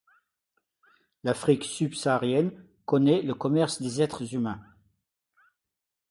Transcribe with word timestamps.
L'Afrique 1.23 1.63
subsaharienne 1.63 2.65
connaît 2.85 3.21
le 3.21 3.35
commerce 3.35 3.83
des 3.83 4.01
êtres 4.01 4.33
humains. 4.33 4.59